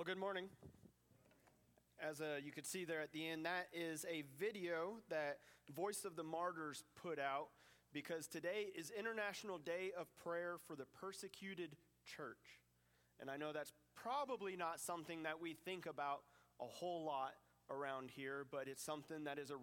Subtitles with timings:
[0.00, 0.46] Well, good morning.
[2.02, 5.40] As uh, you could see there at the end, that is a video that
[5.76, 7.48] Voice of the Martyrs put out
[7.92, 11.76] because today is International Day of Prayer for the Persecuted
[12.06, 12.62] Church.
[13.20, 16.22] And I know that's probably not something that we think about
[16.62, 17.34] a whole lot
[17.70, 19.56] around here, but it's something that is a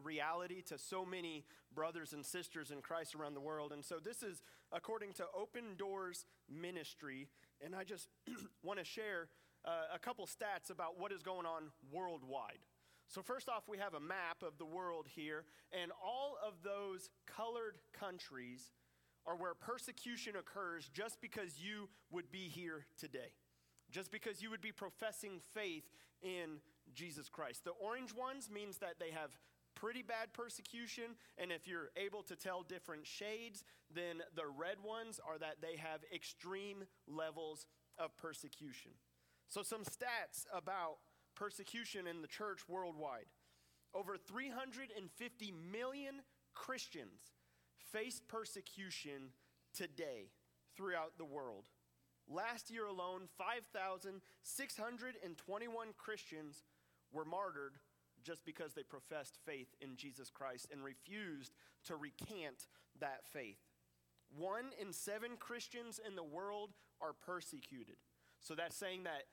[0.00, 1.44] reality to so many
[1.74, 3.72] brothers and sisters in Christ around the world.
[3.72, 7.26] And so this is according to Open Doors Ministry.
[7.60, 8.06] And I just
[8.62, 9.26] want to share
[9.64, 12.58] uh, a couple stats about what is going on worldwide.
[13.08, 17.10] So, first off, we have a map of the world here, and all of those
[17.26, 18.70] colored countries
[19.26, 23.32] are where persecution occurs just because you would be here today,
[23.90, 25.84] just because you would be professing faith
[26.22, 26.60] in
[26.94, 27.64] Jesus Christ.
[27.64, 29.30] The orange ones means that they have
[29.74, 35.20] pretty bad persecution, and if you're able to tell different shades, then the red ones
[35.26, 37.66] are that they have extreme levels
[37.98, 38.92] of persecution.
[39.50, 40.96] So, some stats about
[41.34, 43.26] persecution in the church worldwide.
[43.92, 46.22] Over 350 million
[46.54, 47.32] Christians
[47.92, 49.32] face persecution
[49.74, 50.30] today
[50.76, 51.66] throughout the world.
[52.28, 56.62] Last year alone, 5,621 Christians
[57.10, 57.74] were martyred
[58.22, 61.56] just because they professed faith in Jesus Christ and refused
[61.86, 62.68] to recant
[63.00, 63.58] that faith.
[64.38, 67.96] One in seven Christians in the world are persecuted.
[68.40, 69.24] So that's saying that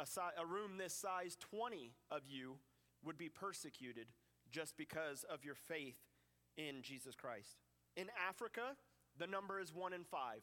[0.00, 2.56] a, si- a room this size, 20 of you
[3.04, 4.06] would be persecuted
[4.50, 5.98] just because of your faith
[6.56, 7.56] in Jesus Christ.
[7.96, 8.76] In Africa,
[9.18, 10.42] the number is one in five.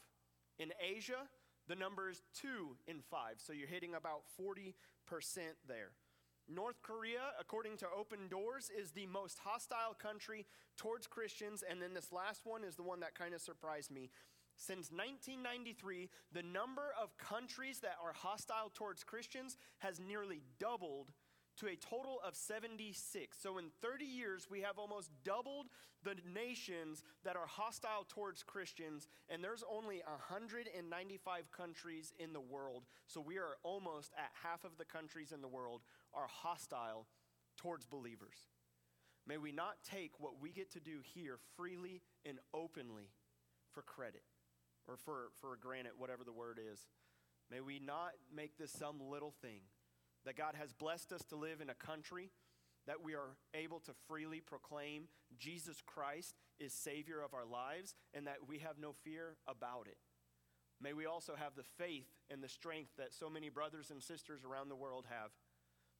[0.59, 1.27] In Asia,
[1.67, 3.35] the number is two in five.
[3.37, 4.73] So you're hitting about 40%
[5.67, 5.91] there.
[6.47, 10.45] North Korea, according to Open Doors, is the most hostile country
[10.77, 11.63] towards Christians.
[11.67, 14.11] And then this last one is the one that kind of surprised me.
[14.57, 21.11] Since 1993, the number of countries that are hostile towards Christians has nearly doubled
[21.57, 23.37] to a total of 76.
[23.39, 25.67] So in 30 years, we have almost doubled
[26.03, 32.83] the nations that are hostile towards Christians, and there's only 195 countries in the world.
[33.07, 35.81] So we are almost at half of the countries in the world
[36.13, 37.07] are hostile
[37.57, 38.37] towards believers.
[39.27, 43.11] May we not take what we get to do here freely and openly
[43.71, 44.23] for credit
[44.87, 46.87] or for, for granted, whatever the word is.
[47.51, 49.61] May we not make this some little thing.
[50.25, 52.31] That God has blessed us to live in a country
[52.87, 55.07] that we are able to freely proclaim
[55.37, 59.97] Jesus Christ is Savior of our lives and that we have no fear about it.
[60.81, 64.43] May we also have the faith and the strength that so many brothers and sisters
[64.43, 65.31] around the world have,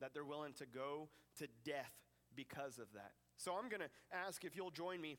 [0.02, 1.10] that they're willing to go
[1.40, 1.94] to death
[2.36, 3.14] because of that.
[3.38, 5.18] So I'm going to ask if you'll join me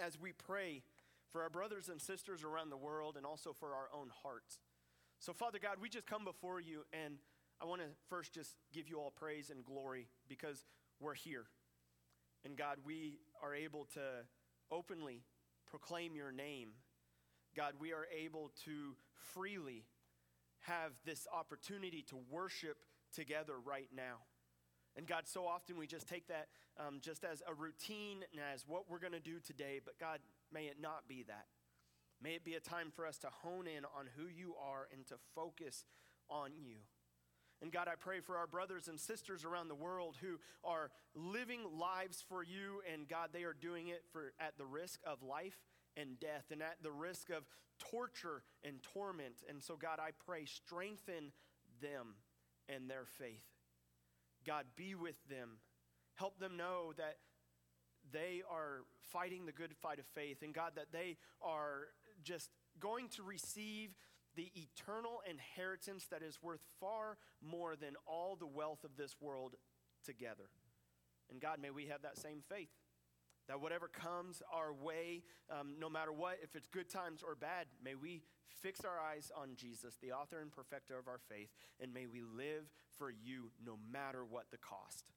[0.00, 0.82] as we pray
[1.30, 4.60] for our brothers and sisters around the world, and also for our own hearts.
[5.18, 7.18] So, Father God, we just come before you, and
[7.60, 10.64] I want to first just give you all praise and glory because
[11.00, 11.46] we're here.
[12.44, 14.00] And God, we are able to
[14.70, 15.22] openly
[15.66, 16.70] proclaim your name.
[17.56, 18.94] God, we are able to
[19.34, 19.86] freely
[20.60, 22.78] have this opportunity to worship
[23.14, 24.18] together right now.
[24.96, 28.66] And God, so often we just take that um, just as a routine and as
[28.66, 29.80] what we're going to do today.
[29.84, 30.18] But God,
[30.52, 31.46] May it not be that.
[32.22, 35.06] May it be a time for us to hone in on who you are and
[35.06, 35.84] to focus
[36.28, 36.78] on you.
[37.60, 41.60] And God, I pray for our brothers and sisters around the world who are living
[41.78, 45.58] lives for you, and God, they are doing it for at the risk of life
[45.96, 47.44] and death and at the risk of
[47.78, 49.42] torture and torment.
[49.48, 51.32] And so, God, I pray, strengthen
[51.80, 52.14] them
[52.68, 53.46] and their faith.
[54.46, 55.58] God, be with them.
[56.14, 57.16] Help them know that
[58.12, 58.80] they are
[59.12, 61.88] fighting the good fight of faith, and God, that they are
[62.22, 63.90] just going to receive
[64.36, 69.56] the eternal inheritance that is worth far more than all the wealth of this world
[70.04, 70.50] together.
[71.30, 72.70] And God, may we have that same faith.
[73.48, 77.66] That whatever comes our way, um, no matter what, if it's good times or bad,
[77.82, 78.22] may we
[78.62, 81.48] fix our eyes on Jesus, the author and perfecter of our faith,
[81.80, 82.64] and may we live
[82.98, 85.12] for you no matter what the cost.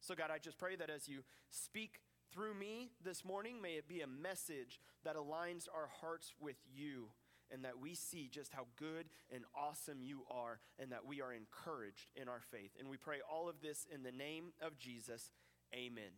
[0.00, 2.00] So, God, I just pray that as you speak
[2.32, 7.08] through me this morning, may it be a message that aligns our hearts with you
[7.50, 11.32] and that we see just how good and awesome you are and that we are
[11.32, 12.70] encouraged in our faith.
[12.78, 15.30] And we pray all of this in the name of Jesus.
[15.74, 16.12] Amen.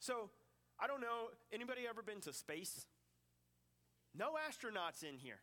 [0.00, 0.30] So,
[0.78, 2.86] I don't know, anybody ever been to space?
[4.14, 5.38] No astronauts in here.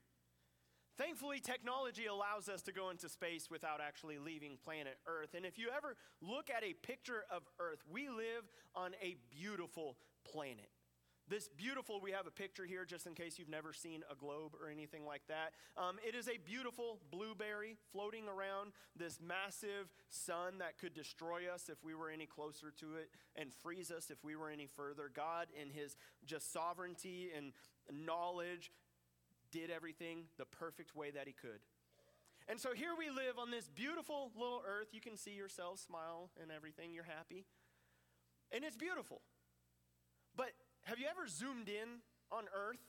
[0.97, 5.33] Thankfully, technology allows us to go into space without actually leaving planet Earth.
[5.33, 8.43] And if you ever look at a picture of Earth, we live
[8.75, 10.69] on a beautiful planet.
[11.29, 14.53] this beautiful, we have a picture here just in case you've never seen a globe
[14.61, 15.53] or anything like that.
[15.77, 21.69] Um, it is a beautiful blueberry floating around this massive sun that could destroy us
[21.69, 25.09] if we were any closer to it and freeze us if we were any further.
[25.13, 25.95] God, in his
[26.25, 27.53] just sovereignty and
[27.91, 28.71] knowledge,
[29.53, 31.61] did everything the perfect way that he could.
[32.49, 34.87] And so here we live on this beautiful little earth.
[34.91, 36.91] You can see yourself smile and everything.
[36.91, 37.45] You're happy.
[38.51, 39.21] And it's beautiful.
[40.35, 40.51] But
[40.81, 42.01] have you ever zoomed in
[42.31, 42.81] on earth?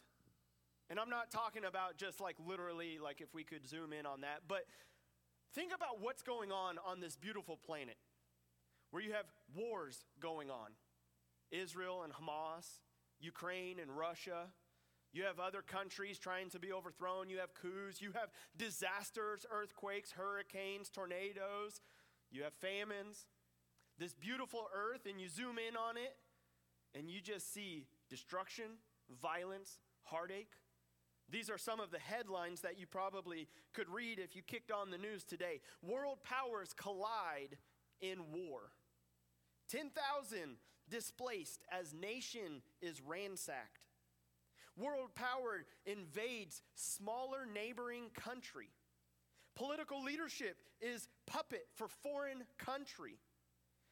[0.88, 4.22] And I'm not talking about just like literally, like if we could zoom in on
[4.22, 4.64] that, but
[5.54, 7.96] think about what's going on on this beautiful planet
[8.90, 10.70] where you have wars going on
[11.50, 12.80] Israel and Hamas,
[13.20, 14.48] Ukraine and Russia,
[15.14, 17.30] you have other countries trying to be overthrown.
[17.30, 18.02] You have coups.
[18.02, 21.80] You have disasters, earthquakes, hurricanes, tornadoes.
[22.32, 23.26] You have famines.
[23.96, 26.16] This beautiful earth, and you zoom in on it,
[26.98, 28.64] and you just see destruction,
[29.22, 30.50] violence, heartache.
[31.30, 34.90] These are some of the headlines that you probably could read if you kicked on
[34.90, 35.60] the news today.
[35.80, 37.56] World powers collide
[38.00, 38.72] in war.
[39.70, 40.56] 10,000
[40.90, 43.83] displaced as nation is ransacked.
[44.76, 48.68] World power invades smaller neighboring country.
[49.54, 53.18] Political leadership is puppet for foreign country.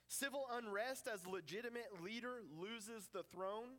[0.08, 3.78] Civil unrest as legitimate leader loses the throne.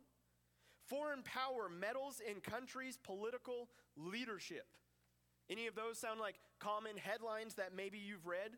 [0.88, 4.66] Foreign power meddles in countries' political leadership.
[5.50, 8.52] Any of those sound like common headlines that maybe you've read?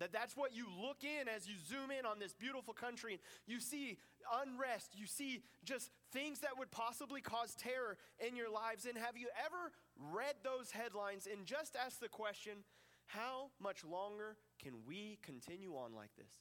[0.00, 3.20] That that's what you look in as you zoom in on this beautiful country.
[3.46, 3.98] You see
[4.42, 7.96] unrest, you see just things that would possibly cause terror
[8.26, 8.86] in your lives.
[8.86, 9.72] And have you ever
[10.16, 12.64] read those headlines and just asked the question,
[13.06, 16.32] how much longer can we continue on like this?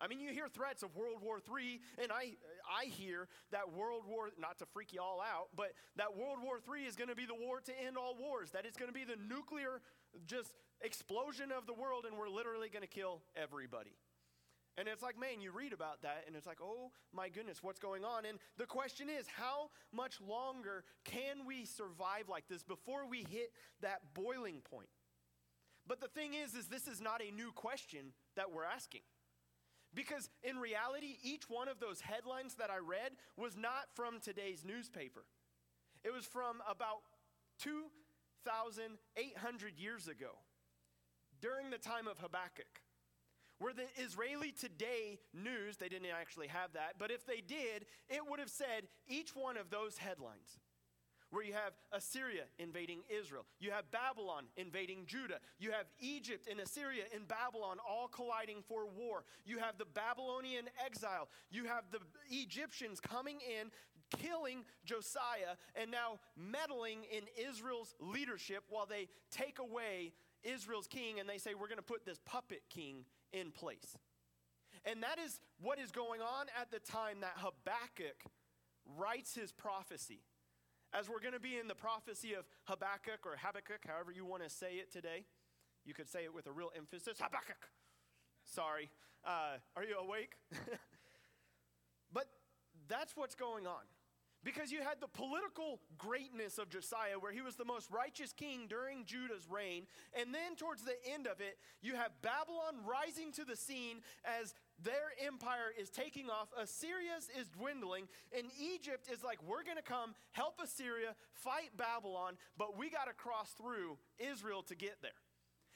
[0.00, 2.36] I mean, you hear threats of World War III, and I,
[2.70, 6.60] I hear that World War, not to freak you all out, but that World War
[6.62, 8.94] III is going to be the war to end all wars, that it's going to
[8.94, 9.80] be the nuclear
[10.26, 10.52] just
[10.82, 13.96] explosion of the world, and we're literally going to kill everybody.
[14.76, 17.80] And it's like, man, you read about that, and it's like, oh my goodness, what's
[17.80, 18.24] going on?
[18.24, 23.50] And the question is, how much longer can we survive like this before we hit
[23.82, 24.88] that boiling point?
[25.88, 29.00] But the thing is, is this is not a new question that we're asking.
[29.94, 34.64] Because in reality, each one of those headlines that I read was not from today's
[34.64, 35.24] newspaper.
[36.04, 37.02] It was from about
[37.62, 40.38] 2,800 years ago
[41.40, 42.82] during the time of Habakkuk,
[43.58, 48.22] where the Israeli Today news, they didn't actually have that, but if they did, it
[48.28, 50.58] would have said each one of those headlines.
[51.30, 56.58] Where you have Assyria invading Israel, you have Babylon invading Judah, you have Egypt and
[56.58, 61.98] Assyria and Babylon all colliding for war, you have the Babylonian exile, you have the
[62.30, 63.70] Egyptians coming in,
[64.18, 71.28] killing Josiah, and now meddling in Israel's leadership while they take away Israel's king and
[71.28, 73.96] they say, We're going to put this puppet king in place.
[74.84, 78.22] And that is what is going on at the time that Habakkuk
[78.96, 80.20] writes his prophecy.
[80.94, 84.42] As we're going to be in the prophecy of Habakkuk or Habakkuk, however you want
[84.42, 85.24] to say it today,
[85.84, 87.68] you could say it with a real emphasis Habakkuk.
[88.44, 88.90] Sorry.
[89.26, 90.32] Uh, are you awake?
[92.12, 92.26] but
[92.88, 93.82] that's what's going on.
[94.44, 98.66] Because you had the political greatness of Josiah, where he was the most righteous king
[98.68, 99.86] during Judah's reign.
[100.18, 104.54] And then towards the end of it, you have Babylon rising to the scene as
[104.82, 106.48] their empire is taking off.
[106.56, 108.08] Assyria is dwindling.
[108.36, 113.06] And Egypt is like, we're going to come help Assyria, fight Babylon, but we got
[113.06, 115.10] to cross through Israel to get there.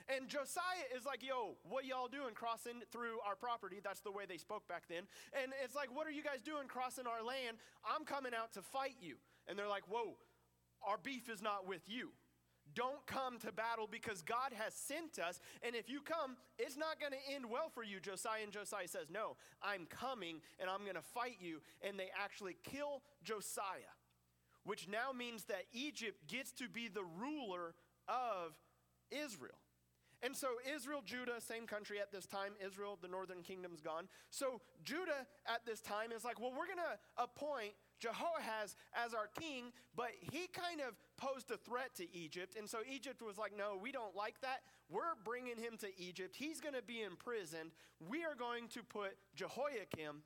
[0.08, 3.80] And Josiah is like, yo, what y'all doing crossing through our property?
[3.82, 5.04] That's the way they spoke back then.
[5.32, 7.58] And it's like, what are you guys doing crossing our land?
[7.84, 9.16] I'm coming out to fight you.
[9.48, 10.16] And they're like, whoa,
[10.86, 12.10] our beef is not with you.
[12.74, 15.40] Don't come to battle because God has sent us.
[15.62, 18.42] And if you come, it's not going to end well for you, Josiah.
[18.42, 21.60] And Josiah says, No, I'm coming and I'm going to fight you.
[21.86, 23.92] And they actually kill Josiah,
[24.64, 27.74] which now means that Egypt gets to be the ruler
[28.08, 28.56] of
[29.10, 29.61] Israel.
[30.22, 32.52] And so Israel, Judah, same country at this time.
[32.64, 34.06] Israel, the northern kingdom's gone.
[34.30, 39.28] So Judah at this time is like, well, we're going to appoint Jehoahaz as our
[39.38, 42.56] king, but he kind of posed a threat to Egypt.
[42.56, 44.62] And so Egypt was like, no, we don't like that.
[44.88, 46.36] We're bringing him to Egypt.
[46.36, 47.70] He's going to be imprisoned.
[48.08, 50.22] We are going to put Jehoiakim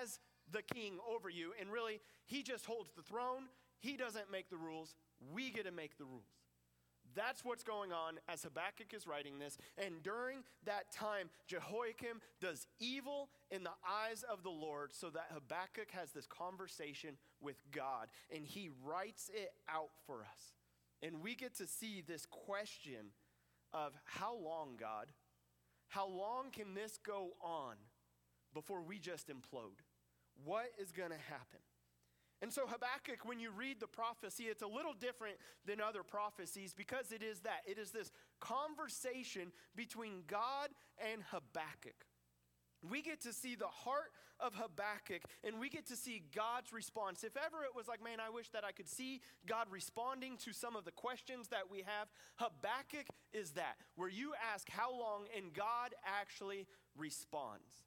[0.00, 0.18] as
[0.50, 1.52] the king over you.
[1.60, 3.44] And really, he just holds the throne.
[3.78, 4.94] He doesn't make the rules.
[5.32, 6.26] We get to make the rules.
[7.16, 9.58] That's what's going on as Habakkuk is writing this.
[9.78, 15.30] And during that time, Jehoiakim does evil in the eyes of the Lord, so that
[15.32, 20.54] Habakkuk has this conversation with God, and he writes it out for us.
[21.02, 23.12] And we get to see this question
[23.72, 25.06] of how long, God?
[25.88, 27.76] How long can this go on
[28.52, 29.80] before we just implode?
[30.44, 31.60] What is going to happen?
[32.46, 35.34] And so, Habakkuk, when you read the prophecy, it's a little different
[35.66, 37.62] than other prophecies because it is that.
[37.66, 42.06] It is this conversation between God and Habakkuk.
[42.88, 47.24] We get to see the heart of Habakkuk and we get to see God's response.
[47.24, 50.52] If ever it was like, man, I wish that I could see God responding to
[50.52, 55.24] some of the questions that we have, Habakkuk is that, where you ask how long
[55.36, 57.82] and God actually responds.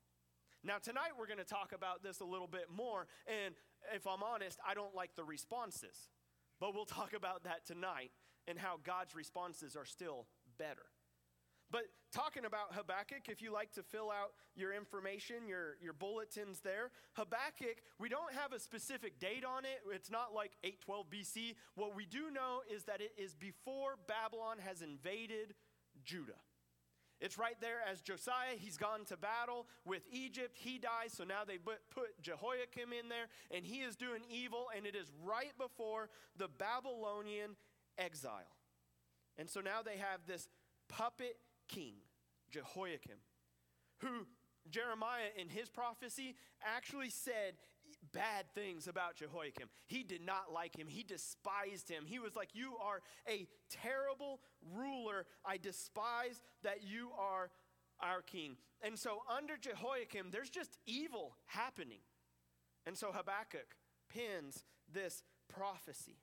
[0.62, 3.08] Now, tonight we're going to talk about this a little bit more.
[3.28, 3.56] And
[3.94, 6.10] if I'm honest, I don't like the responses.
[6.60, 8.12] But we'll talk about that tonight
[8.48, 10.26] and how God's responses are still
[10.58, 10.86] better.
[11.72, 16.62] But talking about Habakkuk, if you like to fill out your information, your, your bulletins
[16.62, 19.82] there, Habakkuk, we don't have a specific date on it.
[19.94, 21.56] It's not like 812 BC.
[21.76, 25.54] What we do know is that it is before Babylon has invaded
[26.04, 26.42] Judah.
[27.22, 30.56] It's right there as Josiah, he's gone to battle with Egypt.
[30.58, 34.86] He dies, so now they put Jehoiakim in there, and he is doing evil, and
[34.86, 37.58] it is right before the Babylonian
[37.98, 38.56] exile.
[39.38, 40.48] And so now they have this
[40.88, 41.96] puppet king,
[42.52, 43.18] Jehoiakim,
[43.98, 44.26] who
[44.70, 47.56] Jeremiah in his prophecy actually said
[48.14, 49.70] bad things about Jehoiakim.
[49.88, 52.06] He did not like him, he despised him.
[52.06, 54.40] He was like, You are a terrible
[54.76, 55.26] ruler.
[55.46, 57.50] I despise that you are
[58.02, 58.58] our king.
[58.82, 62.00] And so, under Jehoiakim, there's just evil happening.
[62.86, 63.76] And so, Habakkuk
[64.10, 66.18] pins this prophecy.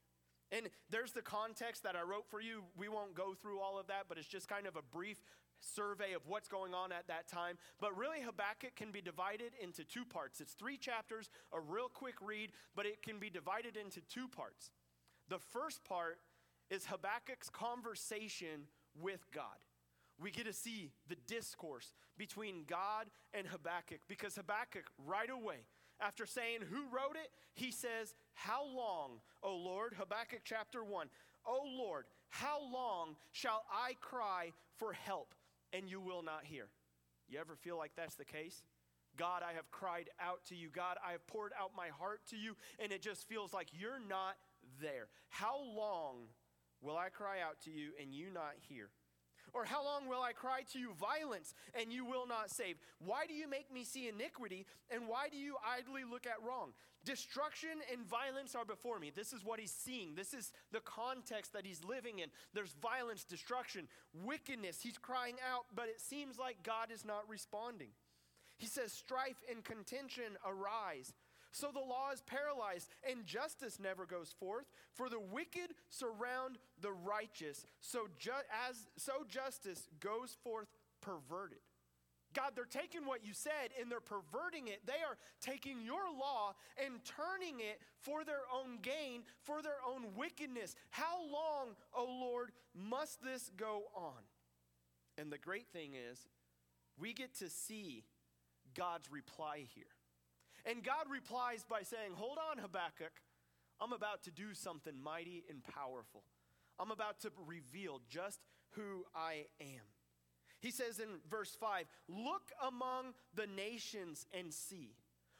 [0.52, 2.62] And there's the context that I wrote for you.
[2.76, 5.18] We won't go through all of that, but it's just kind of a brief
[5.61, 7.59] survey of what's going on at that time.
[7.81, 10.41] But really, Habakkuk can be divided into two parts.
[10.41, 14.71] It's three chapters, a real quick read, but it can be divided into two parts.
[15.29, 16.19] The first part
[16.71, 18.69] is Habakkuk's conversation
[19.01, 19.65] with God.
[20.19, 25.67] We get to see the discourse between God and Habakkuk because Habakkuk, right away,
[26.01, 29.95] after saying who wrote it, he says, How long, O Lord?
[29.99, 31.09] Habakkuk chapter 1.
[31.47, 35.35] O Lord, how long shall I cry for help
[35.73, 36.69] and you will not hear.
[37.29, 38.63] You ever feel like that's the case?
[39.17, 40.69] God, I have cried out to you.
[40.71, 44.01] God, I have poured out my heart to you, and it just feels like you're
[44.09, 44.37] not
[44.81, 45.09] there.
[45.29, 46.29] How long
[46.83, 48.91] will I cry out to you and you not hear?
[49.57, 52.77] Or how long will I cry to you violence and you will not save?
[52.99, 56.73] Why do you make me see iniquity and why do you idly look at wrong?
[57.07, 59.11] Destruction and violence are before me.
[59.15, 60.15] This is what he's seeing.
[60.15, 62.29] This is the context that he's living in.
[62.53, 63.89] There's violence, destruction,
[64.27, 64.81] wickedness.
[64.83, 67.89] He's crying out, but it seems like God is not responding.
[68.59, 71.15] He says, Strife and contention arise.
[71.53, 74.67] So the law is paralyzed, and justice never goes forth.
[74.95, 78.31] For the wicked surround the righteous, so, ju-
[78.69, 80.69] as, so justice goes forth
[81.00, 81.59] perverted.
[82.35, 84.83] God, they're taking what you said and they're perverting it.
[84.85, 90.15] They are taking your law and turning it for their own gain, for their own
[90.15, 90.75] wickedness.
[90.91, 94.23] How long, O oh Lord, must this go on?
[95.17, 96.29] And the great thing is,
[96.99, 98.05] we get to see
[98.75, 99.85] God's reply here.
[100.69, 103.13] And God replies by saying, Hold on, Habakkuk.
[103.81, 106.23] I'm about to do something mighty and powerful.
[106.79, 109.87] I'm about to reveal just who I am.
[110.61, 114.97] He says in verse 5 Look among the nations and see.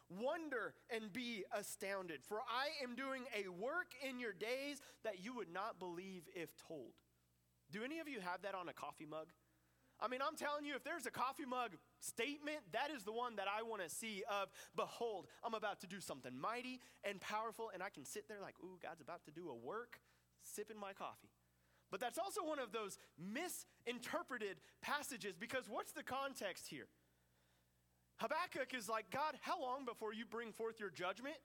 [0.09, 5.35] Wonder and be astounded, for I am doing a work in your days that you
[5.35, 6.93] would not believe if told.
[7.73, 9.27] Do any of you have that on a coffee mug?
[10.01, 13.37] I mean, I'm telling you, if there's a coffee mug statement, that is the one
[13.37, 17.71] that I want to see of, behold, I'm about to do something mighty and powerful,
[17.73, 20.01] and I can sit there like, ooh, God's about to do a work,
[20.43, 21.31] sipping my coffee.
[21.91, 26.89] But that's also one of those misinterpreted passages because what's the context here?
[28.19, 31.37] Habakkuk is like, God, how long before you bring forth your judgment?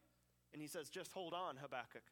[0.53, 2.03] And he says, just hold on, Habakkuk.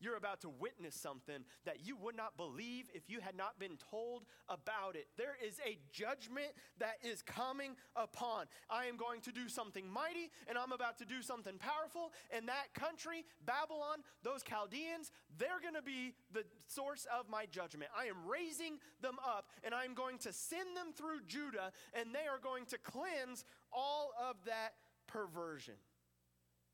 [0.00, 3.76] You're about to witness something that you would not believe if you had not been
[3.90, 5.08] told about it.
[5.16, 8.46] There is a judgment that is coming upon.
[8.70, 12.12] I am going to do something mighty and I'm about to do something powerful.
[12.30, 17.90] And that country, Babylon, those Chaldeans, they're going to be the source of my judgment.
[17.96, 22.28] I am raising them up and I'm going to send them through Judah and they
[22.30, 24.74] are going to cleanse all of that
[25.08, 25.74] perversion.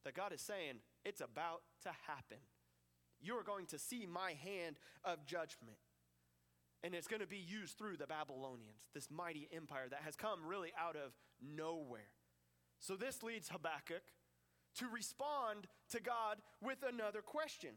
[0.04, 2.36] That God is saying, it's about to happen
[3.24, 5.78] you are going to see my hand of judgment.
[6.82, 10.40] And it's going to be used through the Babylonians, this mighty empire that has come
[10.46, 12.12] really out of nowhere.
[12.78, 14.02] So this leads Habakkuk
[14.76, 17.70] to respond to God with another question.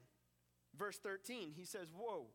[0.77, 2.27] Verse 13, he says, Whoa,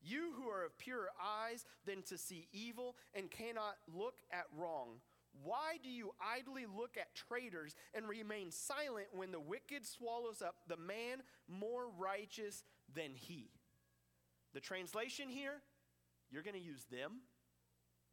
[0.00, 5.00] you who are of purer eyes than to see evil and cannot look at wrong,
[5.42, 10.56] why do you idly look at traitors and remain silent when the wicked swallows up
[10.68, 12.64] the man more righteous
[12.94, 13.50] than he?
[14.54, 15.62] The translation here,
[16.30, 17.20] you're going to use them.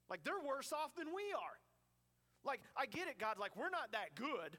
[0.10, 1.58] Like they're worse off than we are.
[2.46, 4.58] Like, I get it, God, like we're not that good.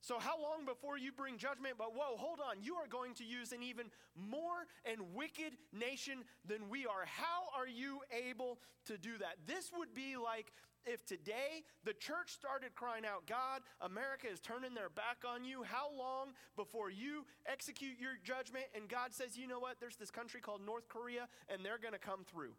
[0.00, 1.74] So, how long before you bring judgment?
[1.78, 2.62] But whoa, hold on.
[2.62, 7.04] You are going to use an even more and wicked nation than we are.
[7.04, 9.36] How are you able to do that?
[9.46, 10.52] This would be like
[10.86, 15.62] if today the church started crying out, God, America is turning their back on you,
[15.62, 20.10] how long before you execute your judgment and God says, you know what, there's this
[20.10, 22.54] country called North Korea and they're going to come through?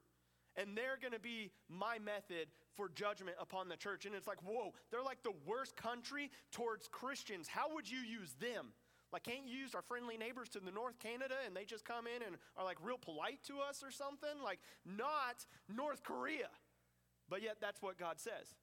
[0.55, 4.05] And they're going to be my method for judgment upon the church.
[4.05, 7.47] And it's like, whoa, they're like the worst country towards Christians.
[7.47, 8.73] How would you use them?
[9.13, 12.05] Like, can't you use our friendly neighbors to the North Canada and they just come
[12.07, 14.41] in and are like real polite to us or something?
[14.43, 16.49] Like, not North Korea.
[17.29, 18.55] But yet, that's what God says.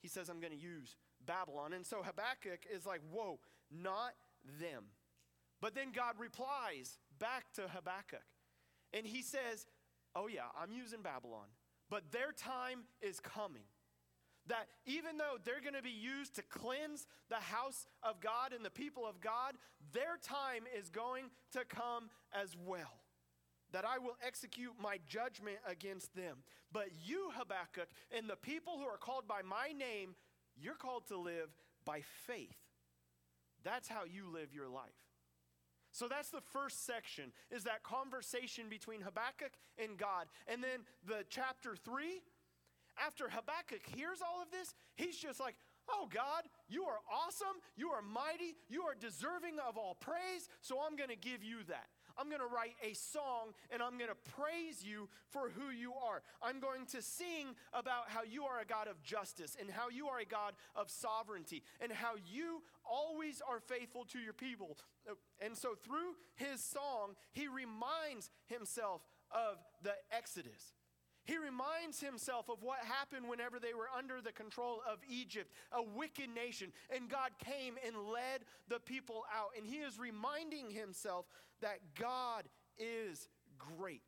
[0.00, 0.96] He says, I'm going to use
[1.26, 1.72] Babylon.
[1.72, 3.38] And so Habakkuk is like, whoa,
[3.70, 4.12] not
[4.60, 4.84] them.
[5.60, 8.24] But then God replies back to Habakkuk.
[8.92, 9.66] And he says,
[10.14, 11.46] oh, yeah, I'm using Babylon,
[11.90, 13.62] but their time is coming.
[14.46, 18.64] That even though they're going to be used to cleanse the house of God and
[18.64, 19.54] the people of God,
[19.92, 22.99] their time is going to come as well
[23.72, 26.38] that I will execute my judgment against them.
[26.72, 30.14] But you, Habakkuk, and the people who are called by my name,
[30.56, 31.48] you're called to live
[31.84, 32.56] by faith.
[33.62, 34.90] That's how you live your life.
[35.92, 40.26] So that's the first section is that conversation between Habakkuk and God.
[40.46, 42.22] And then the chapter 3,
[43.04, 45.56] after Habakkuk hears all of this, he's just like,
[45.88, 50.80] "Oh God, you are awesome, you are mighty, you are deserving of all praise, so
[50.80, 51.88] I'm going to give you that."
[52.20, 55.92] I'm going to write a song and I'm going to praise you for who you
[55.94, 56.22] are.
[56.42, 60.08] I'm going to sing about how you are a God of justice and how you
[60.08, 64.76] are a God of sovereignty and how you always are faithful to your people.
[65.08, 70.74] Uh, and so through his song, he reminds himself of the Exodus.
[71.30, 75.80] He reminds himself of what happened whenever they were under the control of Egypt, a
[75.80, 79.50] wicked nation, and God came and led the people out.
[79.56, 81.26] And he is reminding himself
[81.60, 82.48] that God
[82.80, 83.28] is
[83.60, 84.02] great.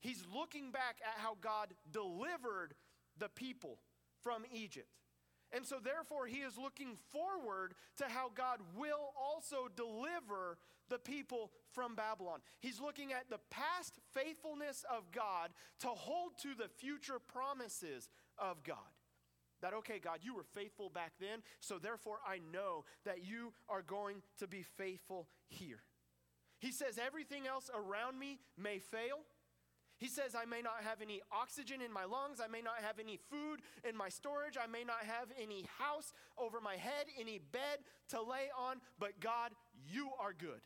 [0.00, 2.72] He's looking back at how God delivered
[3.18, 3.80] the people
[4.22, 4.88] from Egypt.
[5.52, 10.58] And so, therefore, he is looking forward to how God will also deliver
[10.90, 12.40] the people from Babylon.
[12.60, 18.08] He's looking at the past faithfulness of God to hold to the future promises
[18.38, 18.76] of God.
[19.60, 23.82] That, okay, God, you were faithful back then, so therefore I know that you are
[23.82, 25.82] going to be faithful here.
[26.60, 29.20] He says, everything else around me may fail.
[29.98, 32.40] He says, I may not have any oxygen in my lungs.
[32.42, 34.56] I may not have any food in my storage.
[34.56, 37.78] I may not have any house over my head, any bed
[38.10, 38.76] to lay on.
[39.00, 39.50] But God,
[39.90, 40.60] you are good.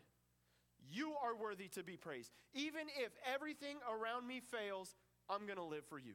[0.91, 2.31] You are worthy to be praised.
[2.53, 4.95] Even if everything around me fails,
[5.31, 6.13] I'm going to live for you.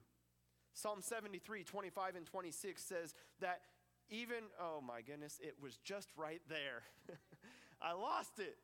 [0.74, 3.62] Psalm 73, 25 and 26 says that
[4.10, 6.84] even, oh my goodness, it was just right there.
[7.82, 8.58] I lost it.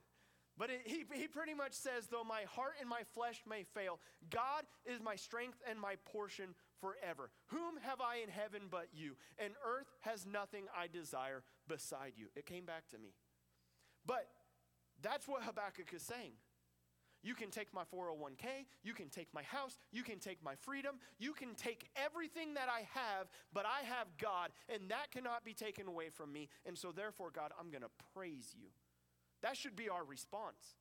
[0.57, 3.99] But it, he, he pretty much says, though my heart and my flesh may fail,
[4.29, 7.31] God is my strength and my portion forever.
[7.47, 9.15] Whom have I in heaven but you?
[9.39, 12.27] And earth has nothing I desire beside you.
[12.35, 13.15] It came back to me.
[14.05, 14.27] But
[15.01, 16.33] that's what Habakkuk is saying.
[17.23, 20.95] You can take my 401k, you can take my house, you can take my freedom,
[21.19, 25.53] you can take everything that I have, but I have God, and that cannot be
[25.53, 26.49] taken away from me.
[26.65, 28.67] And so, therefore, God, I'm going to praise you.
[29.43, 30.75] That should be our response.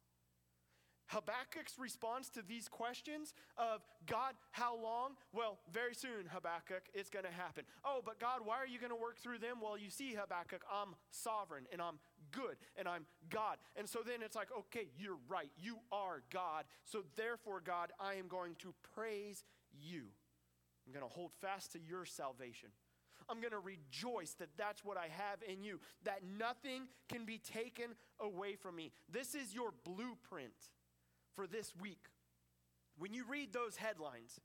[1.08, 5.16] Habakkuk's response to these questions of God, how long?
[5.34, 7.64] Well, very soon, Habakkuk, it's going to happen.
[7.84, 9.56] Oh, but God, why are you going to work through them?
[9.62, 11.98] Well, you see, Habakkuk, I'm sovereign and I'm
[12.30, 13.58] good and I'm God.
[13.76, 15.50] And so then it's like, okay, you're right.
[15.60, 16.64] You are God.
[16.86, 19.44] So therefore, God, I am going to praise
[19.78, 20.04] you.
[20.86, 22.70] I'm going to hold fast to your salvation.
[23.28, 27.38] I'm going to rejoice that that's what I have in you, that nothing can be
[27.38, 28.92] taken away from me.
[29.10, 30.52] This is your blueprint
[31.34, 32.06] for this week.
[32.98, 34.38] When you read those headlines,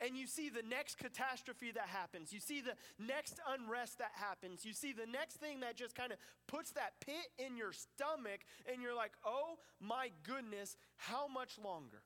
[0.00, 2.32] and you see the next catastrophe that happens.
[2.32, 4.64] You see the next unrest that happens.
[4.64, 8.40] You see the next thing that just kind of puts that pit in your stomach,
[8.70, 12.02] and you're like, oh my goodness, how much longer?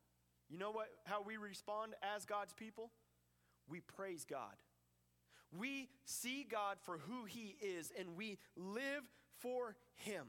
[0.49, 2.91] You know what how we respond as God's people?
[3.69, 4.55] We praise God.
[5.57, 9.05] We see God for who he is and we live
[9.39, 10.27] for him.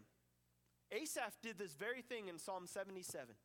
[0.92, 3.36] Asaph did this very thing in Psalm 77.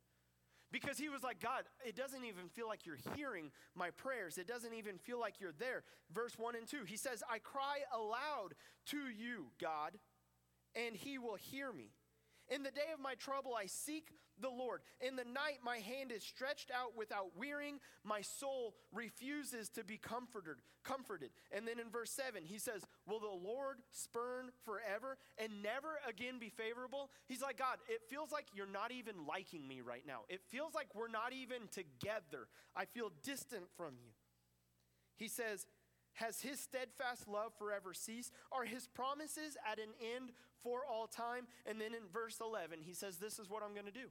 [0.71, 4.37] Because he was like, God, it doesn't even feel like you're hearing my prayers.
[4.37, 5.83] It doesn't even feel like you're there.
[6.13, 8.55] Verse 1 and 2, he says, I cry aloud
[8.87, 9.93] to you, God,
[10.75, 11.91] and he will hear me.
[12.49, 14.09] In the day of my trouble, I seek
[14.41, 14.81] the Lord.
[15.01, 17.79] In the night, my hand is stretched out without wearying.
[18.03, 20.57] My soul refuses to be comforted.
[20.83, 21.31] Comforted.
[21.51, 26.39] And then in verse 7, he says, Will the Lord spurn forever and never again
[26.39, 27.09] be favorable?
[27.27, 30.21] He's like, God, it feels like you're not even liking me right now.
[30.29, 32.47] It feels like we're not even together.
[32.75, 34.11] I feel distant from you.
[35.17, 35.65] He says,
[36.15, 38.31] has his steadfast love forever ceased?
[38.51, 40.31] Are his promises at an end
[40.63, 41.47] for all time?
[41.65, 44.07] And then in verse 11, he says, This is what I'm going to do.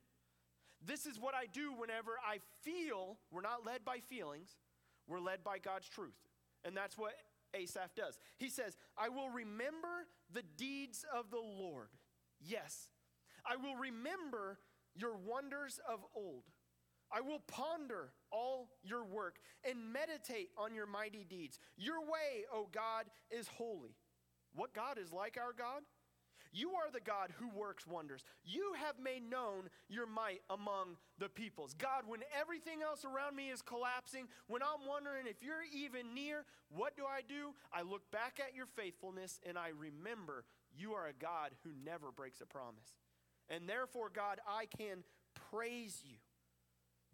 [0.86, 4.56] This is what I do whenever I feel, we're not led by feelings,
[5.06, 6.16] we're led by God's truth.
[6.64, 7.12] And that's what
[7.54, 8.18] Asaph does.
[8.38, 11.88] He says, I will remember the deeds of the Lord.
[12.40, 12.88] Yes,
[13.46, 14.58] I will remember
[14.94, 16.44] your wonders of old.
[17.12, 19.36] I will ponder all your work
[19.68, 21.58] and meditate on your mighty deeds.
[21.76, 23.94] Your way, O God, is holy.
[24.54, 25.82] What God is like our God?
[26.54, 28.24] You are the God who works wonders.
[28.44, 31.74] You have made known your might among the peoples.
[31.74, 36.44] God, when everything else around me is collapsing, when I'm wondering if you're even near,
[36.68, 37.54] what do I do?
[37.72, 40.44] I look back at your faithfulness and I remember
[40.76, 42.94] you are a God who never breaks a promise.
[43.48, 45.02] And therefore, God, I can
[45.50, 46.16] praise you.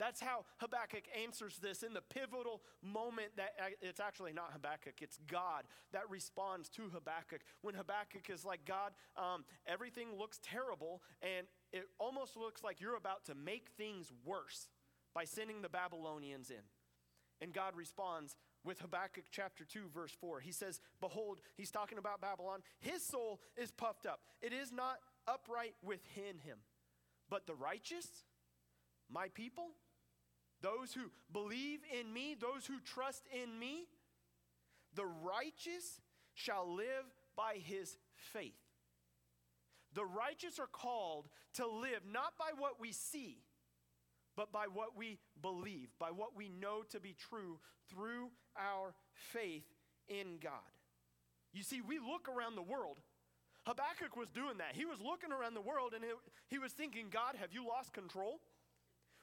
[0.01, 3.51] That's how Habakkuk answers this in the pivotal moment that
[3.83, 7.43] it's actually not Habakkuk, it's God that responds to Habakkuk.
[7.61, 12.97] When Habakkuk is like, God, um, everything looks terrible, and it almost looks like you're
[12.97, 14.69] about to make things worse
[15.15, 16.65] by sending the Babylonians in.
[17.43, 20.41] And God responds with Habakkuk chapter 2, verse 4.
[20.41, 22.61] He says, Behold, he's talking about Babylon.
[22.79, 24.97] His soul is puffed up, it is not
[25.29, 26.57] upright within him.
[27.29, 28.07] But the righteous,
[29.11, 29.73] my people,
[30.63, 33.87] those who believe in me, those who trust in me,
[34.95, 36.01] the righteous
[36.35, 37.05] shall live
[37.37, 38.53] by his faith.
[39.95, 43.39] The righteous are called to live not by what we see,
[44.37, 49.65] but by what we believe, by what we know to be true through our faith
[50.09, 50.53] in God.
[51.53, 52.99] You see, we look around the world.
[53.67, 54.75] Habakkuk was doing that.
[54.75, 56.05] He was looking around the world and
[56.49, 58.41] he was thinking, God, have you lost control?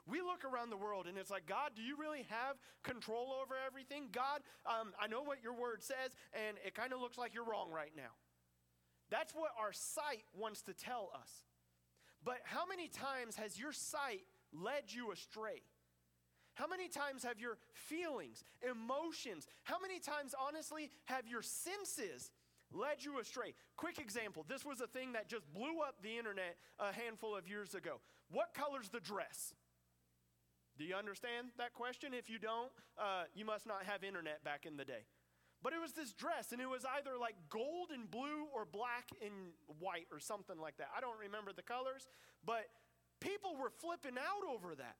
[0.07, 3.55] We look around the world and it's like, God, do you really have control over
[3.67, 4.07] everything?
[4.11, 7.43] God, um, I know what your word says, and it kind of looks like you're
[7.43, 8.15] wrong right now.
[9.09, 11.29] That's what our sight wants to tell us.
[12.23, 14.21] But how many times has your sight
[14.53, 15.61] led you astray?
[16.55, 22.31] How many times have your feelings, emotions, how many times, honestly, have your senses
[22.73, 23.53] led you astray?
[23.75, 27.47] Quick example this was a thing that just blew up the internet a handful of
[27.47, 27.99] years ago.
[28.31, 29.53] What color's the dress?
[30.77, 32.13] Do you understand that question?
[32.13, 35.05] If you don't, uh, you must not have internet back in the day.
[35.63, 39.09] But it was this dress, and it was either like gold and blue or black
[39.25, 40.89] and white or something like that.
[40.95, 42.05] I don't remember the colors,
[42.45, 42.69] but
[43.19, 44.97] people were flipping out over that.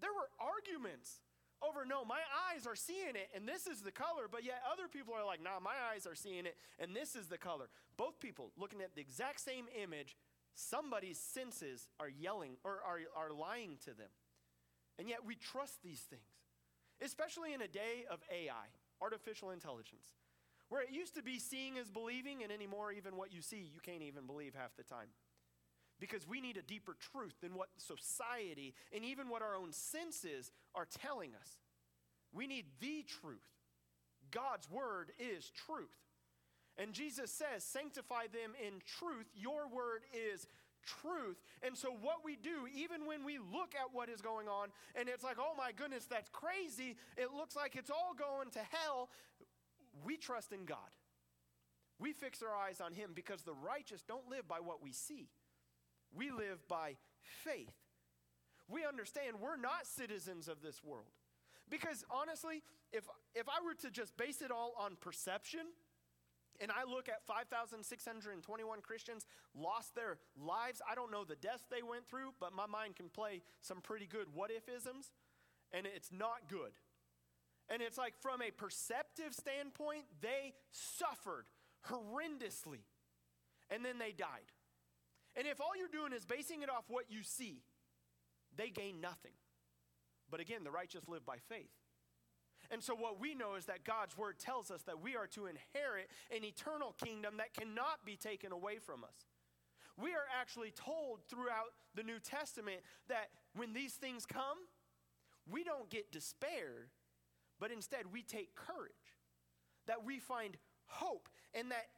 [0.00, 1.20] There were arguments
[1.60, 2.18] over, no, my
[2.50, 5.42] eyes are seeing it, and this is the color, but yet other people are like,
[5.42, 7.68] nah, my eyes are seeing it, and this is the color.
[7.96, 10.16] Both people looking at the exact same image,
[10.54, 14.08] somebody's senses are yelling or are, are lying to them.
[14.98, 16.22] And yet we trust these things,
[17.02, 18.68] especially in a day of AI,
[19.00, 20.14] artificial intelligence,
[20.68, 23.80] where it used to be seeing is believing, and anymore, even what you see, you
[23.80, 25.08] can't even believe half the time.
[26.00, 30.50] Because we need a deeper truth than what society and even what our own senses
[30.74, 31.48] are telling us.
[32.32, 33.46] We need the truth.
[34.30, 35.94] God's word is truth.
[36.78, 39.26] And Jesus says, Sanctify them in truth.
[39.34, 40.46] Your word is
[40.84, 41.36] truth.
[41.62, 45.08] And so, what we do, even when we look at what is going on and
[45.08, 49.08] it's like, oh my goodness, that's crazy, it looks like it's all going to hell,
[50.04, 50.78] we trust in God.
[51.98, 55.28] We fix our eyes on Him because the righteous don't live by what we see,
[56.14, 56.96] we live by
[57.44, 57.72] faith.
[58.68, 61.12] We understand we're not citizens of this world.
[61.68, 65.66] Because honestly, if, if I were to just base it all on perception,
[66.62, 70.80] and I look at 5,621 Christians lost their lives.
[70.88, 74.06] I don't know the deaths they went through, but my mind can play some pretty
[74.06, 75.10] good what if isms,
[75.72, 76.70] and it's not good.
[77.68, 81.46] And it's like, from a perceptive standpoint, they suffered
[81.90, 82.86] horrendously,
[83.68, 84.52] and then they died.
[85.34, 87.62] And if all you're doing is basing it off what you see,
[88.56, 89.32] they gain nothing.
[90.30, 91.70] But again, the righteous live by faith.
[92.72, 95.46] And so, what we know is that God's word tells us that we are to
[95.46, 99.28] inherit an eternal kingdom that cannot be taken away from us.
[100.00, 104.56] We are actually told throughout the New Testament that when these things come,
[105.50, 106.88] we don't get despair,
[107.60, 109.18] but instead we take courage,
[109.86, 110.56] that we find
[110.86, 111.88] hope, and that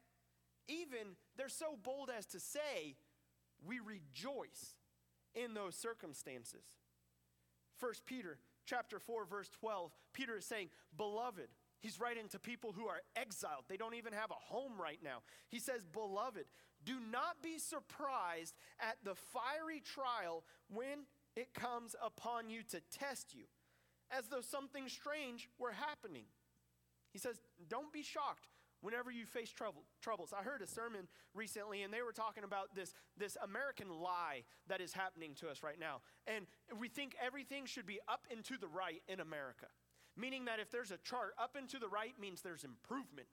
[0.67, 2.97] even they're so bold as to say,
[3.65, 4.75] we rejoice
[5.33, 6.65] in those circumstances.
[7.79, 11.49] 1 Peter chapter 4 verse 12, Peter is saying, "Beloved,
[11.85, 13.65] He's writing to people who are exiled.
[13.67, 15.21] They don't even have a home right now.
[15.49, 16.45] He says, Beloved,
[16.83, 23.35] do not be surprised at the fiery trial when it comes upon you to test
[23.35, 23.43] you,
[24.09, 26.25] as though something strange were happening.
[27.13, 28.47] He says, Don't be shocked
[28.85, 30.31] whenever you face trouble, troubles.
[30.31, 34.79] I heard a sermon recently, and they were talking about this, this American lie that
[34.79, 36.01] is happening to us right now.
[36.27, 36.45] And
[36.79, 39.65] we think everything should be up and to the right in America,
[40.15, 43.27] meaning that if there's a chart, up and to the right means there's improvement.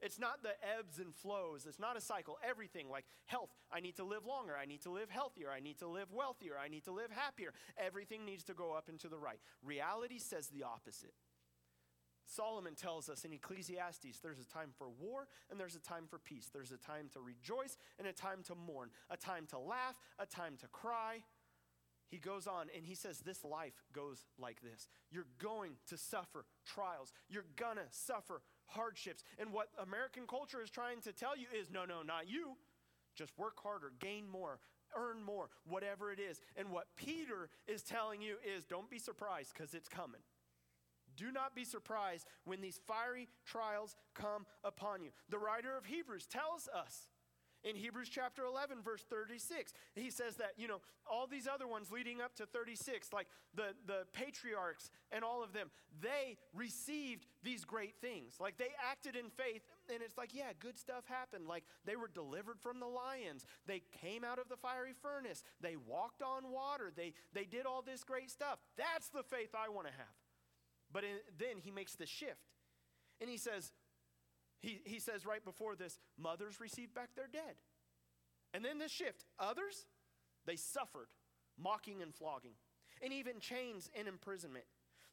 [0.00, 1.66] It's not the ebbs and flows.
[1.66, 2.38] It's not a cycle.
[2.46, 4.54] Everything like health, I need to live longer.
[4.60, 5.50] I need to live healthier.
[5.50, 6.54] I need to live wealthier.
[6.62, 7.52] I need to live happier.
[7.78, 9.40] Everything needs to go up and to the right.
[9.62, 11.14] Reality says the opposite.
[12.26, 16.18] Solomon tells us in Ecclesiastes there's a time for war and there's a time for
[16.18, 16.50] peace.
[16.52, 20.26] There's a time to rejoice and a time to mourn, a time to laugh, a
[20.26, 21.22] time to cry.
[22.08, 24.88] He goes on and he says, This life goes like this.
[25.10, 29.22] You're going to suffer trials, you're gonna suffer hardships.
[29.38, 32.56] And what American culture is trying to tell you is no, no, not you.
[33.14, 34.58] Just work harder, gain more,
[34.96, 36.40] earn more, whatever it is.
[36.56, 40.20] And what Peter is telling you is don't be surprised because it's coming.
[41.16, 45.10] Do not be surprised when these fiery trials come upon you.
[45.28, 47.08] The writer of Hebrews tells us
[47.66, 51.90] in Hebrews chapter 11, verse 36, he says that, you know, all these other ones
[51.90, 53.26] leading up to 36, like
[53.56, 58.34] the, the patriarchs and all of them, they received these great things.
[58.38, 61.48] Like they acted in faith, and it's like, yeah, good stuff happened.
[61.48, 65.74] Like they were delivered from the lions, they came out of the fiery furnace, they
[65.76, 68.58] walked on water, they, they did all this great stuff.
[68.76, 70.14] That's the faith I want to have.
[70.96, 72.54] But in, then he makes the shift.
[73.20, 73.70] And he says,
[74.62, 77.56] he, he says right before this, mothers received back their dead.
[78.54, 79.84] And then this shift, others,
[80.46, 81.08] they suffered
[81.62, 82.54] mocking and flogging,
[83.02, 84.64] and even chains and imprisonment.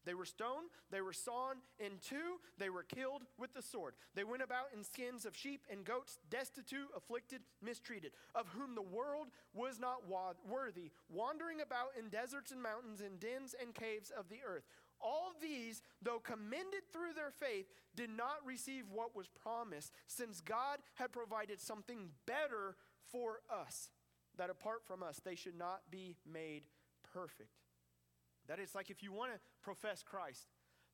[0.06, 3.94] They were stoned, they were sawn in two, they were killed with the sword.
[4.16, 8.82] They went about in skins of sheep and goats, destitute, afflicted, mistreated, of whom the
[8.82, 14.28] world was not worthy, wandering about in deserts and mountains, in dens and caves of
[14.30, 14.64] the earth.
[15.04, 20.80] All these, though commended through their faith, did not receive what was promised, since God
[20.96, 22.78] had provided something better
[23.12, 23.90] for us,
[24.38, 26.64] that apart from us, they should not be made
[27.14, 27.50] perfect.
[28.48, 30.48] That it's like if you want to profess Christ,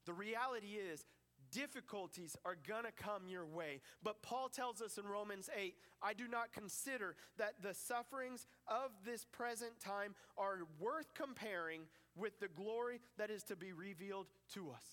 [0.05, 1.05] the reality is
[1.51, 3.81] difficulties are going to come your way.
[4.03, 8.91] But Paul tells us in Romans 8 I do not consider that the sufferings of
[9.05, 11.81] this present time are worth comparing
[12.19, 14.83] with the glory that is to be revealed to us.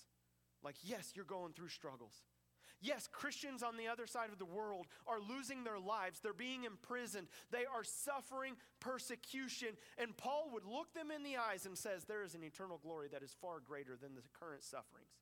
[0.63, 2.23] Like, yes, you're going through struggles.
[2.79, 6.19] Yes, Christians on the other side of the world are losing their lives.
[6.19, 7.27] They're being imprisoned.
[7.51, 9.69] They are suffering persecution.
[9.97, 13.07] And Paul would look them in the eyes and says, There is an eternal glory
[13.11, 15.17] that is far greater than the current sufferings.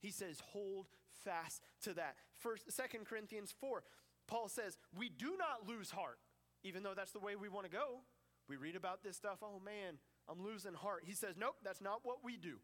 [0.00, 0.86] He says, hold
[1.24, 2.16] fast to that.
[2.38, 3.82] First, 2 Corinthians 4,
[4.26, 6.18] Paul says, we do not lose heart,
[6.64, 8.00] even though that's the way we want to go.
[8.48, 9.98] We read about this stuff, oh man,
[10.30, 11.02] I'm losing heart.
[11.04, 12.56] He says, nope, that's not what we do.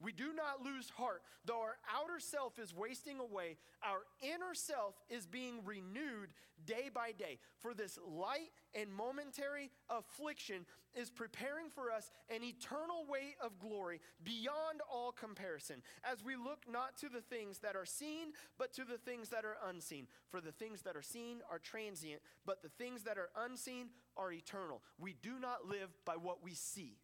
[0.00, 1.22] We do not lose heart.
[1.44, 6.30] Though our outer self is wasting away, our inner self is being renewed
[6.66, 7.38] day by day.
[7.60, 14.00] For this light and momentary affliction is preparing for us an eternal weight of glory
[14.24, 18.84] beyond all comparison, as we look not to the things that are seen, but to
[18.84, 20.08] the things that are unseen.
[20.30, 24.32] For the things that are seen are transient, but the things that are unseen are
[24.32, 24.82] eternal.
[24.98, 26.98] We do not live by what we see.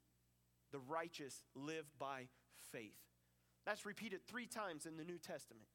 [0.73, 2.29] The righteous live by
[2.73, 2.99] faith.
[3.67, 5.67] That's repeated three times in the New Testament.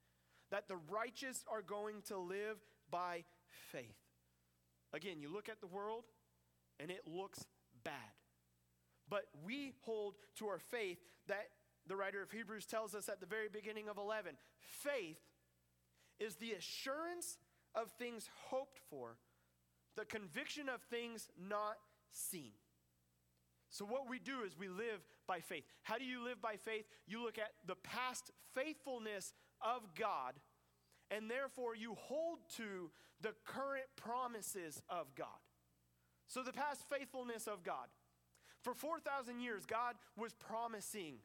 [0.52, 2.58] That the righteous are going to live
[2.90, 3.24] by
[3.72, 3.98] faith.
[4.94, 6.04] Again, you look at the world
[6.80, 7.44] and it looks
[7.84, 7.94] bad.
[9.10, 11.50] But we hold to our faith that
[11.88, 15.20] the writer of Hebrews tells us at the very beginning of 11 faith
[16.20, 17.38] is the assurance
[17.76, 19.18] of things hoped for,
[19.96, 21.78] the conviction of things not
[22.12, 22.52] seen.
[23.74, 25.64] So, what we do is we live by faith.
[25.82, 26.86] How do you live by faith?
[27.08, 30.36] You look at the past faithfulness of God,
[31.10, 35.42] and therefore you hold to the current promises of God.
[36.28, 37.88] So, the past faithfulness of God.
[38.62, 41.16] For 4,000 years, God was promising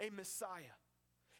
[0.00, 0.74] a Messiah.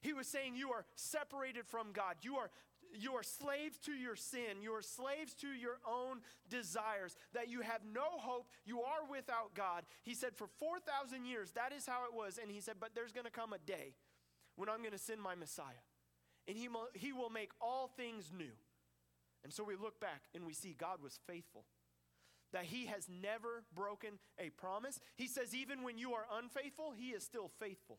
[0.00, 2.16] He was saying, You are separated from God.
[2.22, 2.50] You are,
[2.98, 4.62] you are slaves to your sin.
[4.62, 8.48] You are slaves to your own desires, that you have no hope.
[8.64, 9.84] You are without God.
[10.02, 12.38] He said, For 4,000 years, that is how it was.
[12.40, 13.94] And he said, But there's going to come a day
[14.56, 15.82] when I'm going to send my Messiah,
[16.46, 18.52] and he, will, he will make all things new.
[19.44, 21.64] And so we look back and we see God was faithful
[22.52, 25.00] that he has never broken a promise.
[25.16, 27.98] He says, even when you are unfaithful, he is still faithful.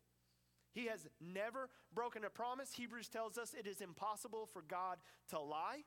[0.74, 2.74] He has never broken a promise.
[2.74, 4.98] Hebrews tells us it is impossible for God
[5.30, 5.84] to lie.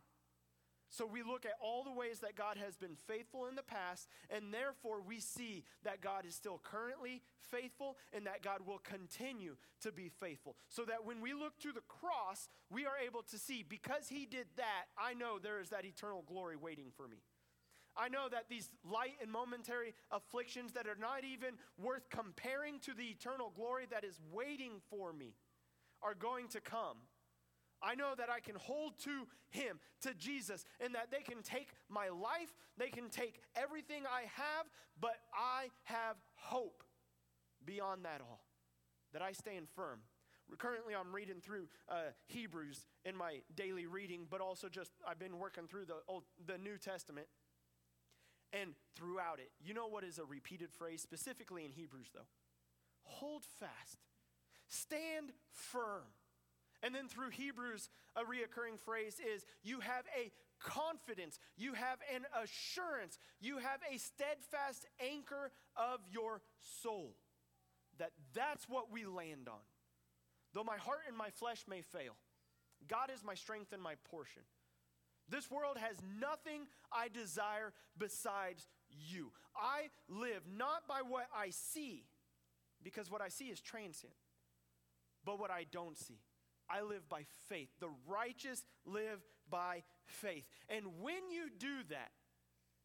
[0.89, 4.09] So we look at all the ways that God has been faithful in the past,
[4.31, 9.57] and therefore we see that God is still currently faithful and that God will continue
[9.83, 10.57] to be faithful.
[10.69, 14.27] So that when we look to the cross, we are able to see because He
[14.27, 17.19] did that, I know there is that eternal glory waiting for me.
[17.97, 22.95] I know that these light and momentary afflictions that are not even worth comparing to
[22.95, 25.35] the eternal glory that is waiting for me
[26.03, 26.99] are going to come.
[27.83, 31.71] I know that I can hold to Him, to Jesus, and that they can take
[31.89, 34.67] my life, they can take everything I have,
[35.01, 36.83] but I have hope
[37.65, 38.45] beyond that all,
[39.13, 40.01] that I stand firm.
[40.59, 45.39] Currently, I'm reading through uh, Hebrews in my daily reading, but also just I've been
[45.39, 47.27] working through the Old, the New Testament
[48.53, 49.51] and throughout it.
[49.65, 52.29] You know what is a repeated phrase, specifically in Hebrews, though?
[53.03, 53.99] Hold fast,
[54.69, 56.03] stand firm.
[56.83, 60.31] And then through Hebrews, a reoccurring phrase is you have a
[60.61, 66.43] confidence, you have an assurance, you have a steadfast anchor of your
[66.83, 67.15] soul.
[67.99, 69.61] That that's what we land on.
[70.53, 72.15] Though my heart and my flesh may fail,
[72.89, 74.43] God is my strength and my portion.
[75.29, 79.33] This world has nothing I desire besides you.
[79.57, 82.05] I live not by what I see,
[82.83, 84.15] because what I see is transient,
[85.25, 86.21] but what I don't see.
[86.69, 87.69] I live by faith.
[87.81, 90.45] The righteous live by faith.
[90.69, 92.11] And when you do that,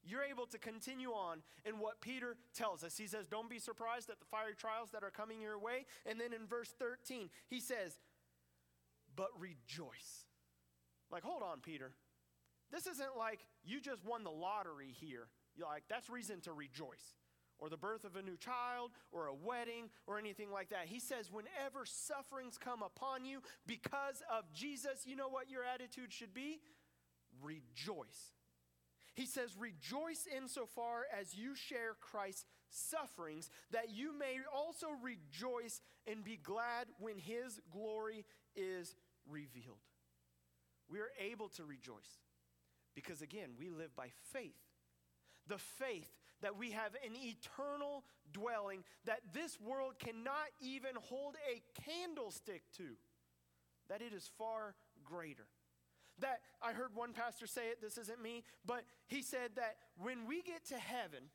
[0.03, 2.97] you're able to continue on in what Peter tells us.
[2.97, 5.85] He says, Don't be surprised at the fiery trials that are coming your way.
[6.05, 7.99] And then in verse 13, he says,
[9.15, 10.25] But rejoice.
[11.11, 11.91] Like, hold on, Peter.
[12.71, 15.27] This isn't like you just won the lottery here.
[15.55, 17.15] You're like, that's reason to rejoice.
[17.59, 20.87] Or the birth of a new child, or a wedding, or anything like that.
[20.87, 26.11] He says, whenever sufferings come upon you because of Jesus, you know what your attitude
[26.11, 26.59] should be?
[27.43, 28.33] Rejoice.
[29.13, 36.23] He says, Rejoice insofar as you share Christ's sufferings, that you may also rejoice and
[36.23, 38.95] be glad when his glory is
[39.29, 39.77] revealed.
[40.89, 42.19] We are able to rejoice
[42.95, 44.57] because again, we live by faith.
[45.47, 51.61] The faith that we have an eternal dwelling that this world cannot even hold a
[51.81, 52.95] candlestick to,
[53.89, 55.47] that it is far greater.
[56.19, 60.27] That I heard one pastor say it, this isn't me, but he said that when
[60.27, 61.29] we get to heaven,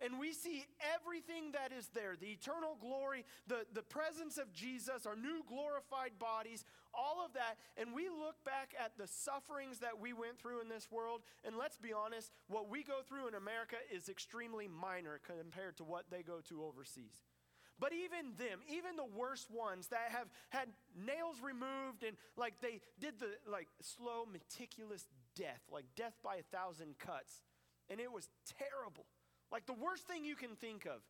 [0.00, 5.06] and we see everything that is there the eternal glory, the, the presence of Jesus,
[5.06, 6.64] our new glorified bodies,
[6.96, 7.58] all of that.
[7.76, 11.20] And we look back at the sufferings that we went through in this world.
[11.44, 15.84] And let's be honest, what we go through in America is extremely minor compared to
[15.84, 17.22] what they go to overseas.
[17.78, 22.80] But even them, even the worst ones that have had nails removed and like they
[22.98, 25.04] did the like slow, meticulous
[25.34, 27.42] death, like death by a thousand cuts,
[27.90, 28.28] and it was
[28.58, 29.04] terrible.
[29.52, 31.02] Like the worst thing you can think of.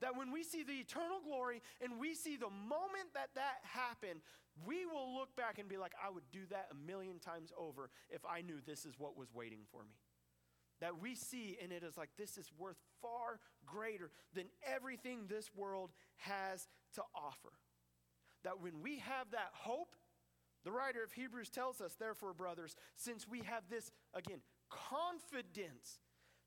[0.00, 4.20] That when we see the eternal glory and we see the moment that that happened,
[4.66, 7.90] we will look back and be like, I would do that a million times over
[8.10, 9.96] if I knew this is what was waiting for me.
[10.80, 15.50] That we see and it is like, this is worth far greater than everything this
[15.54, 17.52] world has to offer.
[18.44, 19.96] That when we have that hope,
[20.64, 24.40] the writer of Hebrews tells us, therefore, brothers, since we have this, again,
[24.70, 25.98] confidence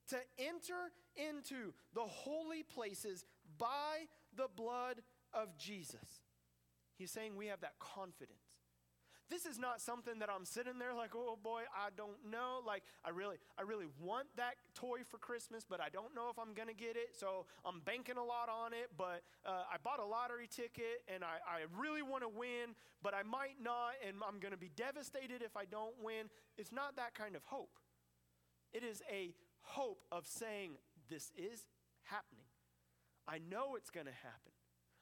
[0.10, 3.26] to enter into the holy places
[3.58, 5.02] by the blood
[5.34, 6.22] of Jesus.
[6.98, 8.58] He's saying we have that confidence.
[9.30, 12.62] This is not something that I'm sitting there like, oh boy, I don't know.
[12.66, 16.40] Like, I really, I really want that toy for Christmas, but I don't know if
[16.40, 17.12] I'm gonna get it.
[17.20, 18.90] So I'm banking a lot on it.
[18.98, 23.14] But uh, I bought a lottery ticket and I, I really want to win, but
[23.14, 26.32] I might not, and I'm gonna be devastated if I don't win.
[26.58, 27.80] It's not that kind of hope.
[28.72, 30.78] It is a hope of saying,
[31.10, 31.68] This is
[32.04, 32.48] happening.
[33.28, 34.54] I know it's to happen.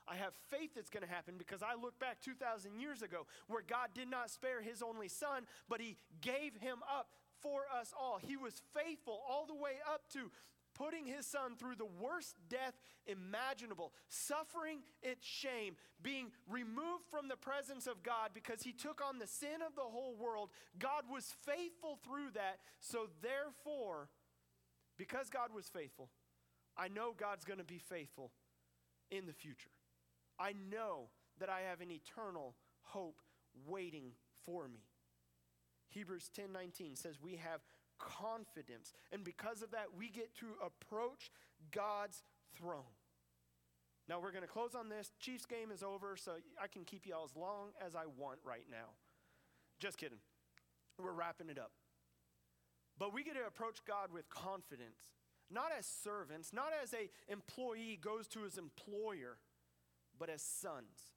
[0.07, 3.63] I have faith it's going to happen because I look back 2,000 years ago where
[3.67, 7.09] God did not spare his only son, but he gave him up
[7.41, 8.19] for us all.
[8.21, 10.31] He was faithful all the way up to
[10.75, 12.73] putting his son through the worst death
[13.07, 19.17] imaginable, suffering its shame, being removed from the presence of God because he took on
[19.17, 20.49] the sin of the whole world.
[20.77, 22.59] God was faithful through that.
[22.79, 24.09] So, therefore,
[24.97, 26.09] because God was faithful,
[26.77, 28.31] I know God's going to be faithful
[29.09, 29.69] in the future.
[30.39, 31.09] I know
[31.39, 33.21] that I have an eternal hope
[33.67, 34.11] waiting
[34.45, 34.83] for me.
[35.89, 37.61] Hebrews 10:19 says we have
[37.97, 41.31] confidence and because of that we get to approach
[41.71, 42.23] God's
[42.57, 42.95] throne.
[44.07, 45.11] Now we're going to close on this.
[45.19, 48.65] Chiefs game is over so I can keep y'all as long as I want right
[48.69, 48.93] now.
[49.79, 50.19] Just kidding.
[50.99, 51.71] We're wrapping it up.
[52.97, 55.11] But we get to approach God with confidence,
[55.51, 59.37] not as servants, not as a employee goes to his employer,
[60.19, 61.15] but as sons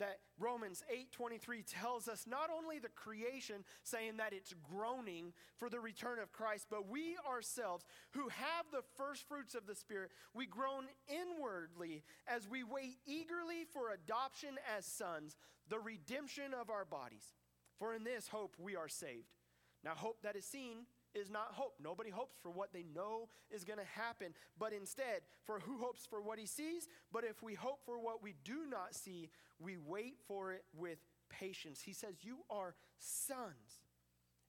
[0.00, 5.78] that Romans 8:23 tells us not only the creation saying that it's groaning for the
[5.78, 10.46] return of Christ, but we ourselves who have the first fruits of the spirit, we
[10.46, 15.36] groan inwardly as we wait eagerly for adoption as sons,
[15.68, 17.34] the redemption of our bodies.
[17.78, 19.36] For in this hope we are saved.
[19.84, 21.74] Now hope that is seen is not hope.
[21.82, 26.06] Nobody hopes for what they know is going to happen, but instead, for who hopes
[26.06, 26.88] for what he sees?
[27.12, 30.98] But if we hope for what we do not see, we wait for it with
[31.28, 31.80] patience.
[31.80, 33.80] He says, You are sons.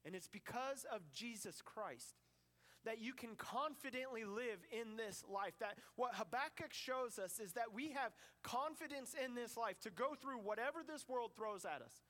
[0.03, 2.15] And it's because of Jesus Christ
[2.85, 5.53] that you can confidently live in this life.
[5.59, 8.11] That what Habakkuk shows us is that we have
[8.43, 12.01] confidence in this life to go through whatever this world throws at us.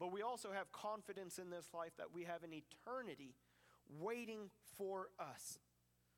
[0.00, 3.34] But we also have confidence in this life that we have an eternity
[4.00, 5.58] waiting for us.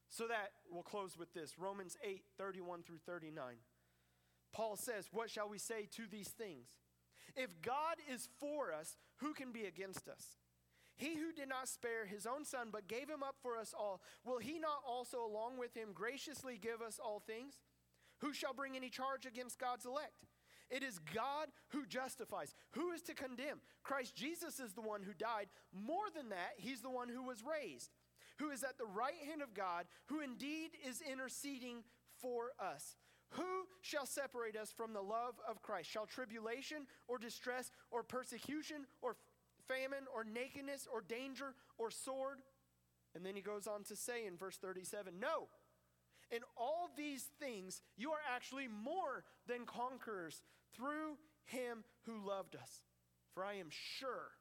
[0.08, 3.56] So that we'll close with this Romans 8 31 through 39.
[4.52, 6.68] Paul says, What shall we say to these things?
[7.36, 10.38] If God is for us, who can be against us?
[10.96, 14.00] He who did not spare his own son, but gave him up for us all,
[14.24, 17.54] will he not also, along with him, graciously give us all things?
[18.20, 20.26] Who shall bring any charge against God's elect?
[20.70, 22.54] It is God who justifies.
[22.72, 23.60] Who is to condemn?
[23.82, 25.48] Christ Jesus is the one who died.
[25.72, 27.90] More than that, he's the one who was raised,
[28.38, 31.84] who is at the right hand of God, who indeed is interceding
[32.20, 32.96] for us.
[33.30, 35.90] Who shall separate us from the love of Christ?
[35.90, 39.16] Shall tribulation or distress or persecution or
[39.66, 42.38] famine or nakedness or danger or sword?
[43.14, 45.48] And then he goes on to say in verse 37 No.
[46.30, 50.42] In all these things, you are actually more than conquerors
[50.74, 52.82] through him who loved us.
[53.34, 54.32] For I am sure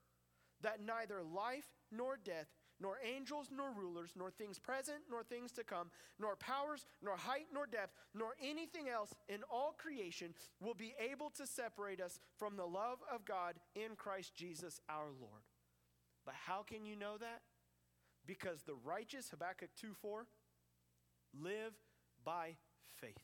[0.62, 2.48] that neither life nor death,
[2.80, 7.48] nor angels nor rulers, nor things present nor things to come, nor powers, nor height
[7.54, 12.56] nor depth, nor anything else in all creation will be able to separate us from
[12.56, 15.44] the love of God in Christ Jesus our Lord.
[16.26, 17.42] But how can you know that?
[18.26, 20.26] Because the righteous, Habakkuk 2 4,
[21.40, 21.74] live
[22.24, 22.56] by
[23.00, 23.24] faith.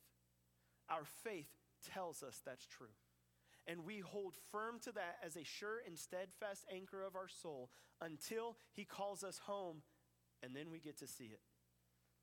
[0.89, 1.49] Our faith
[1.93, 2.87] tells us that's true.
[3.67, 7.69] And we hold firm to that as a sure and steadfast anchor of our soul
[8.01, 9.83] until He calls us home,
[10.41, 11.41] and then we get to see it.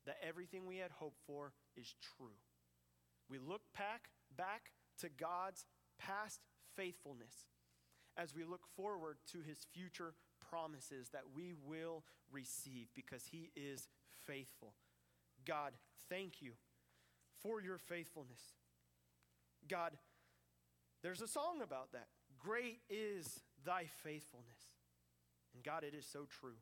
[0.05, 2.35] That everything we had hoped for is true.
[3.29, 4.71] We look back, back
[5.01, 5.65] to God's
[5.99, 6.41] past
[6.75, 7.47] faithfulness
[8.17, 10.13] as we look forward to His future
[10.49, 13.87] promises that we will receive because He is
[14.25, 14.73] faithful.
[15.47, 15.73] God,
[16.09, 16.51] thank you
[17.41, 18.41] for your faithfulness.
[19.67, 19.93] God,
[21.03, 22.07] there's a song about that.
[22.37, 24.73] Great is thy faithfulness.
[25.53, 26.57] And God, it is so true.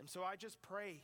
[0.00, 1.02] And so I just pray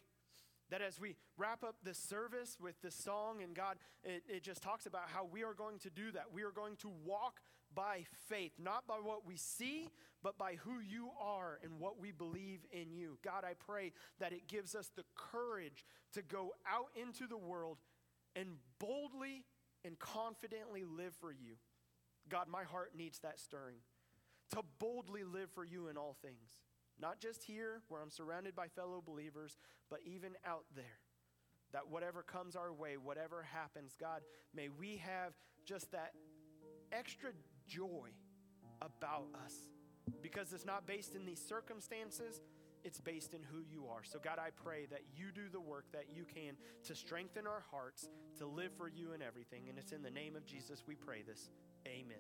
[0.70, 4.62] that as we wrap up this service with this song, and God, it, it just
[4.62, 6.26] talks about how we are going to do that.
[6.32, 7.40] We are going to walk
[7.74, 9.88] by faith, not by what we see,
[10.22, 13.18] but by who you are and what we believe in you.
[13.22, 17.78] God, I pray that it gives us the courage to go out into the world
[18.36, 18.48] and
[18.78, 19.44] boldly
[19.84, 21.56] and confidently live for you.
[22.28, 23.78] God, my heart needs that stirring
[24.50, 26.58] to boldly live for you in all things,
[27.00, 29.58] not just here where I'm surrounded by fellow believers,
[29.90, 30.98] but even out there.
[31.72, 34.22] That whatever comes our way, whatever happens, God,
[34.54, 35.32] may we have
[35.64, 36.12] just that
[36.92, 37.30] extra
[37.66, 38.10] joy
[38.80, 39.54] about us
[40.22, 42.40] because it's not based in these circumstances,
[42.82, 44.04] it's based in who you are.
[44.04, 46.54] So, God, I pray that you do the work that you can
[46.84, 48.08] to strengthen our hearts,
[48.38, 49.68] to live for you in everything.
[49.68, 51.48] And it's in the name of Jesus we pray this.
[51.86, 52.18] Amen.